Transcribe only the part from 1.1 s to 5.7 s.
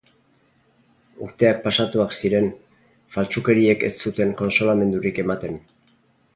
Urteak pasatuak ziren, faltsukeriek ez zuten kontsolamendurik ematen.